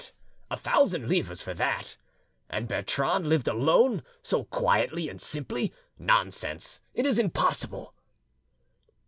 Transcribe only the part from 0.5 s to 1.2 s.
thousand